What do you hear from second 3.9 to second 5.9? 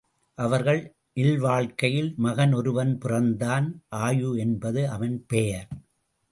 ஆயு என்பது அவன் பெயர்.